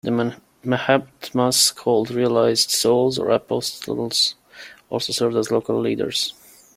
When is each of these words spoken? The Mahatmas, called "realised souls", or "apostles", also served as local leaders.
The 0.03 0.33
Mahatmas, 0.63 1.69
called 1.69 2.09
"realised 2.09 2.71
souls", 2.71 3.19
or 3.19 3.29
"apostles", 3.29 4.33
also 4.89 5.13
served 5.13 5.35
as 5.35 5.51
local 5.51 5.79
leaders. 5.79 6.33